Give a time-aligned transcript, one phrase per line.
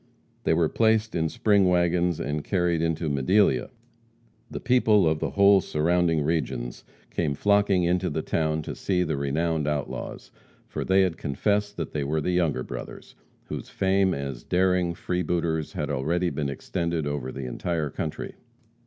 [0.45, 3.69] They were placed in spring wagons and carried into Madelia.
[4.49, 9.15] The people of the whole surrounding regions came flocking into the town to see the
[9.15, 10.31] renowned outlaws,
[10.67, 13.13] for they had confessed that they were the Younger Brothers,
[13.45, 18.33] whose fame as daring freebooters had already been extended over the entire country.